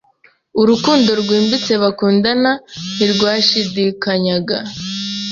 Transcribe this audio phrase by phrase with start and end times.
[0.61, 2.51] Urukundo rwimbitse bakundana
[2.95, 4.57] ntirwashidikanyaga.